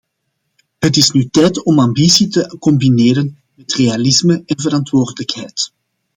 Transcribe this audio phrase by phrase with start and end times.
[0.79, 5.71] Het is nu tijd om ambitie te combineren met realisme en verantwoordelijkheid.